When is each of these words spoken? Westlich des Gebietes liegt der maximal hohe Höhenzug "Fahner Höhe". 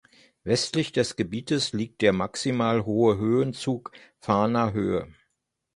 Westlich 0.45 0.91
des 0.93 1.15
Gebietes 1.15 1.73
liegt 1.73 2.01
der 2.01 2.11
maximal 2.11 2.85
hohe 2.87 3.19
Höhenzug 3.19 3.91
"Fahner 4.17 4.73
Höhe". 4.73 5.13